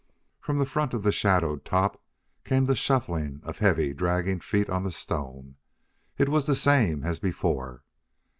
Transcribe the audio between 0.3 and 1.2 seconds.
From the front of the